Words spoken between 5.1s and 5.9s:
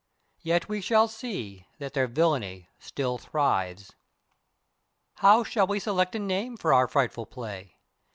_How shall we